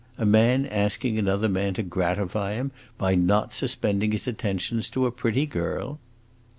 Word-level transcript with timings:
a 0.17 0.25
man 0.25 0.65
asking 0.65 1.19
another 1.19 1.47
man 1.47 1.75
to 1.75 1.83
gratify 1.83 2.55
him 2.55 2.71
by 2.97 3.13
not 3.13 3.53
suspending 3.53 4.11
his 4.11 4.25
attentions 4.25 4.89
to 4.89 5.05
a 5.05 5.11
pretty 5.11 5.45
girl!" 5.45 5.99